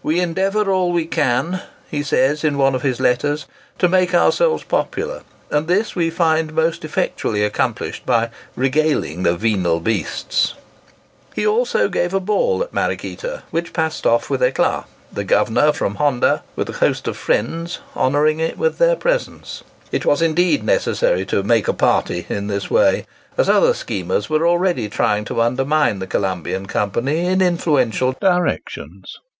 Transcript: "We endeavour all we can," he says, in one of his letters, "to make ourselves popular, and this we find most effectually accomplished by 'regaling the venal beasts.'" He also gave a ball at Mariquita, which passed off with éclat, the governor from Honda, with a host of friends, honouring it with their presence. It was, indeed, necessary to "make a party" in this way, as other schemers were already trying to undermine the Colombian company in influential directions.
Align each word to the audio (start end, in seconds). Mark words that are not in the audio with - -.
"We 0.00 0.20
endeavour 0.20 0.70
all 0.70 0.92
we 0.92 1.06
can," 1.06 1.60
he 1.90 2.04
says, 2.04 2.44
in 2.44 2.56
one 2.56 2.76
of 2.76 2.82
his 2.82 3.00
letters, 3.00 3.46
"to 3.80 3.88
make 3.88 4.14
ourselves 4.14 4.62
popular, 4.62 5.22
and 5.50 5.66
this 5.66 5.96
we 5.96 6.08
find 6.08 6.52
most 6.54 6.84
effectually 6.84 7.42
accomplished 7.42 8.06
by 8.06 8.30
'regaling 8.54 9.24
the 9.24 9.34
venal 9.36 9.80
beasts.'" 9.80 10.54
He 11.34 11.44
also 11.44 11.88
gave 11.88 12.14
a 12.14 12.20
ball 12.20 12.62
at 12.62 12.72
Mariquita, 12.72 13.42
which 13.50 13.72
passed 13.72 14.06
off 14.06 14.30
with 14.30 14.40
éclat, 14.40 14.84
the 15.12 15.24
governor 15.24 15.72
from 15.72 15.96
Honda, 15.96 16.44
with 16.54 16.68
a 16.70 16.74
host 16.74 17.08
of 17.08 17.16
friends, 17.16 17.80
honouring 17.96 18.38
it 18.38 18.56
with 18.56 18.78
their 18.78 18.94
presence. 18.94 19.64
It 19.90 20.06
was, 20.06 20.22
indeed, 20.22 20.62
necessary 20.62 21.26
to 21.26 21.42
"make 21.42 21.66
a 21.66 21.72
party" 21.72 22.24
in 22.28 22.46
this 22.46 22.70
way, 22.70 23.04
as 23.36 23.48
other 23.48 23.74
schemers 23.74 24.30
were 24.30 24.46
already 24.46 24.88
trying 24.88 25.24
to 25.24 25.42
undermine 25.42 25.98
the 25.98 26.06
Colombian 26.06 26.66
company 26.66 27.26
in 27.26 27.42
influential 27.42 28.14
directions. 28.20 29.18